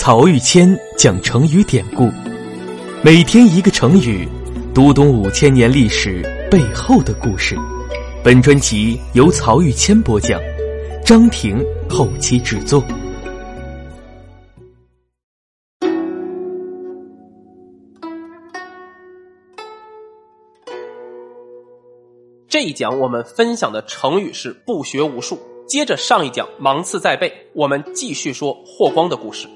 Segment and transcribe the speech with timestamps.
[0.00, 2.08] 曹玉谦讲成语典故，
[3.02, 4.28] 每天一个成语，
[4.72, 7.56] 读懂五千年历史背后的故事。
[8.22, 10.40] 本专辑由曹玉谦播讲，
[11.04, 12.80] 张婷后期制作。
[22.46, 25.36] 这一讲我们分享的成语是不学无术。
[25.66, 29.48] 接着上一讲芒刺在背，我们继续说霍光的故事。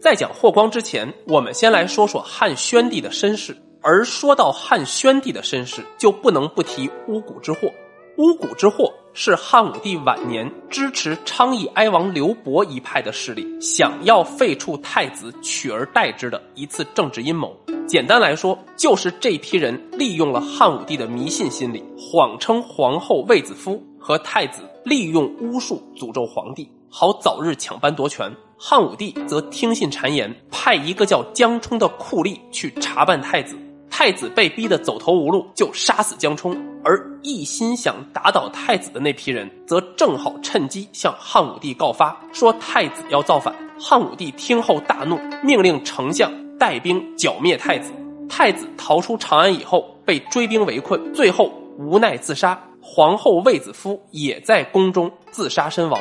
[0.00, 3.56] 在讲霍光之前，我们先来说说汉宣帝的身世。
[3.80, 7.70] 而说到汉宣帝的身世，就不能不提巫蛊之祸。
[8.16, 17.56] 巫蛊之祸是汉武帝晚年支持昌邑哀王刘伯一派的势力，想要废黜太子，取而代之的一次政治阴谋。
[17.86, 28.30] 简单来说，就是这批人利用了汉武帝的迷信心理，谎称皇后卫子夫和太子利用巫术诅咒皇帝，好早日抢班夺权。
[28.60, 33.56] 汉武帝则听信谗言，派一个叫江充的酷吏去查办太子。
[33.88, 36.56] 太子被逼得走投无路，就杀死江充。
[36.82, 43.54] 而一心想打倒太子的那批人，则正好趁机向汉武帝告发，说太子要造反。
[43.80, 47.92] 汉武帝听后大怒，命令丞相带兵剿灭太子。
[48.28, 52.60] 太子逃出长安以后，被追兵围困，最后无奈自杀。
[52.80, 56.00] 皇后卫子夫也在宫中自杀身亡。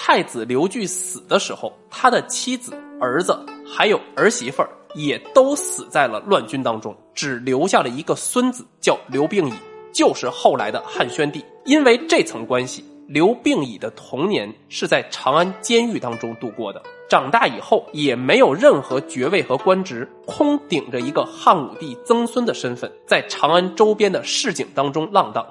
[0.00, 4.70] 太子刘据死的时候，他的妻子、儿子还有儿媳妇儿。
[4.94, 9.52] 也都死在了乱军当中，只留下了一个孙子，叫刘病已，
[9.92, 11.44] 就是后来的汉宣帝。
[11.66, 25.46] 因为这层关系，刘病已的童年是在长安监狱当中度过的，长大以后也没有任何爵位和官职，空顶着一个汉武帝曾孙的身份，在长安周边的市井当中浪荡。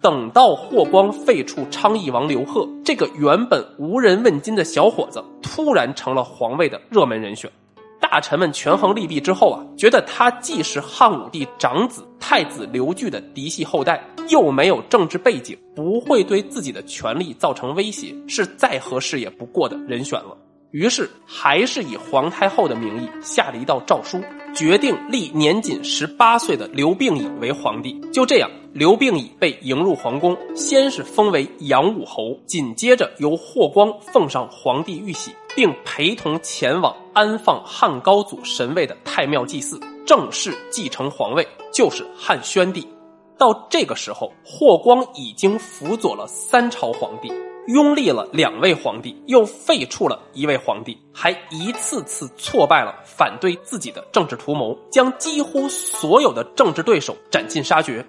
[0.00, 7.50] 等到霍光废黜昌邑王刘贺，这个原本无人问津的小伙子，突然成了皇位的热门人选。
[8.00, 20.36] 大臣们权衡利弊之后啊，觉得他既是汉武帝长子太子刘据的嫡系后代，又没有政治背景，不会对自己的权力造成威胁，是再合适也不过的人选了。
[20.70, 24.22] 于是，还是以皇太后的名义下了一道诏书，
[24.54, 27.98] 决定立年仅十八岁的刘病已为皇帝。
[28.12, 42.86] 就这样，刘病已被迎入皇宫，先是封为阳武侯，紧接着由霍光奉上皇帝玉玺，并陪同前往安放汉高祖神位的太庙祭祀，正式继承皇位，就是汉宣帝。
[43.38, 47.32] 到这个时候，霍光已经辅佐了三朝皇帝。
[47.68, 58.02] 拥立了两位皇帝，又废黜了一位皇帝，还一次次挫败了反对自己的政治图谋，将几乎所有的政治对手斩尽杀绝，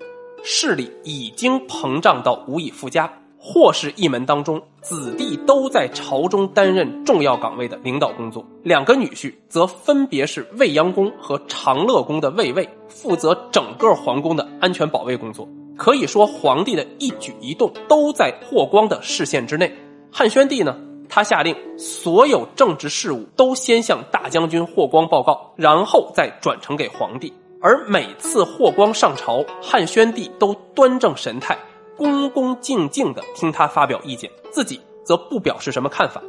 [0.45, 3.11] 势力已经膨胀到无以复加。
[3.37, 15.45] 霍氏一门当中，子弟都在朝中担任重要岗位的领导工作，两个女婿则分别是未央宫和长乐宫的卫尉，负责整个皇宫的安全保卫工作。
[15.79, 19.73] 可以说，皇帝的一举一动都在霍光的视线之内。
[20.11, 27.33] 汉宣帝呢，他下令所有政治事务都先向大将军霍光报告，然后再转呈给皇帝。
[27.61, 31.57] 而每次霍光上朝，汉宣帝都端正神态，
[31.95, 36.21] 恭恭敬敬地听他发表意见，自己则不表示什么看法。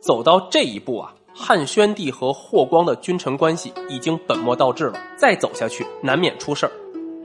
[0.00, 6.72] 走到这一步啊，汉宣帝和霍光的君臣关系已经本末倒置了，再走下去难免出事儿。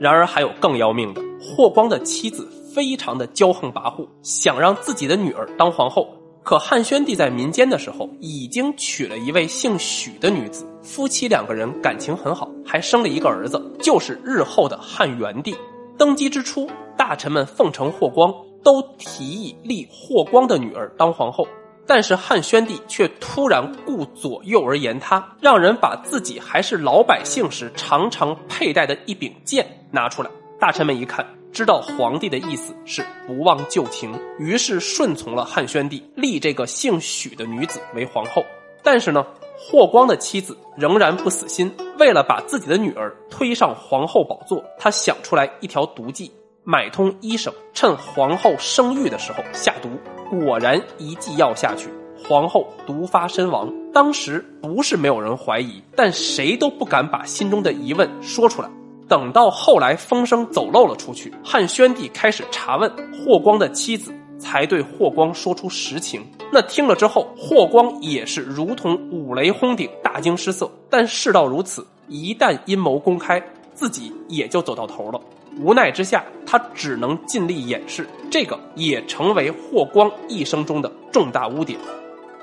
[0.00, 1.27] 然而还有更要命的。
[1.56, 6.08] 霍光的妻子非常的骄横跋扈，想让自己的女儿当皇后。
[6.42, 15.54] 可汉宣帝在民间的时候，已经娶了一位姓许的女子，夫妻两个人感情很好，还生了一个儿子，就是日后的汉元帝。
[15.98, 16.66] 登基之初，
[16.96, 18.32] 大臣们奉承霍光，
[18.62, 21.46] 都提议立霍光的女儿当皇后。
[21.86, 30.30] 但是汉宣帝却突然顾左右而言他，让人把自己还是老百姓时常常佩戴的一柄剑拿出来。
[30.60, 38.44] 大臣们一看，知道皇帝的意思是不忘旧情，于是顺从了汉宣帝，立这个姓许的女子为皇后。
[38.82, 39.26] 但是呢，
[39.58, 46.30] 霍光的妻子仍然不死心，为了把自己的女儿推上皇后宝座，他想出来一条毒计，
[46.62, 49.88] 买通医生，趁皇后生育的时候下毒。
[50.30, 53.72] 果然一剂药下去，皇后毒发身亡。
[53.92, 58.68] 当时不是没有人怀疑，但谁都不敢把心中的疑问说出来。
[59.08, 66.24] 等到后来风声走漏了出去，汉宣帝开始查问霍光的妻子，才对霍光说出实情。
[66.52, 70.70] 那听了之后，霍光也是如同五雷轰顶，大惊失色。
[70.90, 73.42] 但事到如此，一旦阴谋公开，
[73.74, 75.20] 自己也就走到头了。
[75.60, 81.78] 无奈之下，他只能尽力掩饰，这个也成为霍光一生中的重大污点。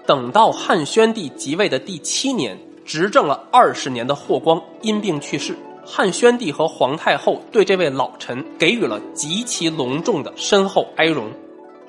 [0.06, 5.56] 等到汉宣帝即位的第七年，执政了二十年的霍光因病去世。
[5.86, 11.30] 汉宣帝和皇太后对这位老臣给予了极其隆重的深厚哀荣。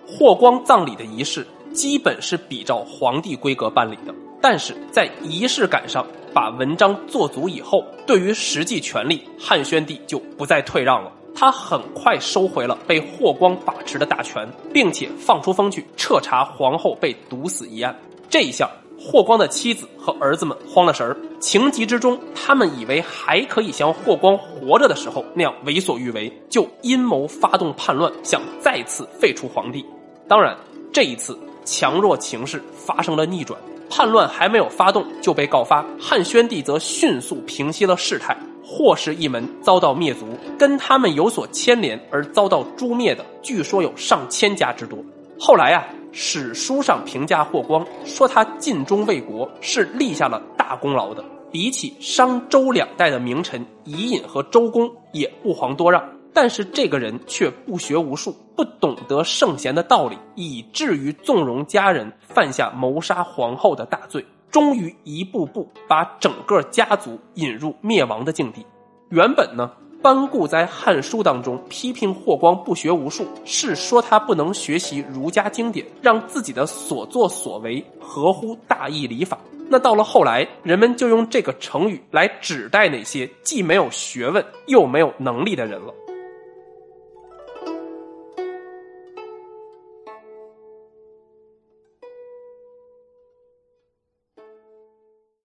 [0.07, 11.11] 霍光葬礼的仪式基本是比照皇帝规格办理的，但是在仪式感上把文章做足以后，对于实际权力，汉宣帝就不再退让了。
[11.35, 17.95] 他很快收回了被霍光把持的大权，并且放出风去彻查皇后被毒死一案。
[18.29, 18.71] 这一下。
[19.09, 29.87] 霍光的妻子和儿子们慌了神儿，情急之中，他们以为还可以像霍光活着的时候那样为所欲为，就阴谋发动叛乱，想再次废除皇帝。
[30.27, 30.57] 当然，
[30.93, 33.57] 这一次强弱情势发生了逆转，
[33.89, 40.27] 叛乱还没有发动就被告发，汉宣帝则迅速平息了事态，霍氏一门遭到灭族，
[40.59, 44.99] 跟他们有所牵连而遭到诛灭的，据说有上千家之多。
[45.39, 45.87] 后来啊。
[46.19, 51.23] 史书上评价霍光说他尽忠为国，是立下了大功劳的。
[51.53, 56.03] 比起商周两代的名臣伊尹和周公，也不遑多让。
[56.33, 68.65] 但是这个人却不学无术，不懂得圣贤的道理，以至于纵容家人犯下谋杀皇后的大罪，终于一步步把整个家族引入灭亡的境地。
[69.11, 69.71] 原本呢？
[70.03, 79.39] 班固在《汉书》当中批评霍光不学无术，是说他不能学习儒家经典，让自己的所作所为合乎大义礼法。
[79.69, 85.93] 那到了后来，人们就用这个成语来指代那些既没有学问又没有能力的人了。